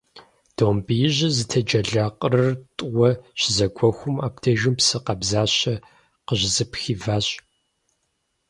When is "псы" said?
4.77-4.97